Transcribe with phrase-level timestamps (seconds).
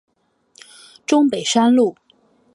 [1.05, 1.95] 中山北路